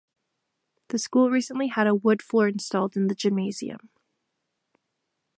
The 0.87 0.97
school 0.97 1.29
recently 1.29 1.67
had 1.67 1.85
a 1.85 1.93
wood 1.93 2.23
floor 2.23 2.47
installed 2.47 2.97
in 2.97 3.05
the 3.05 3.13
gymnasium. 3.13 3.91